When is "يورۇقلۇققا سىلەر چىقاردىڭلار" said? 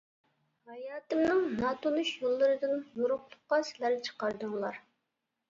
3.03-4.83